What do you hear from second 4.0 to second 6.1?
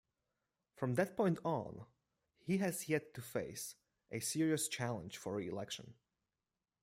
a serious challenge for reelection.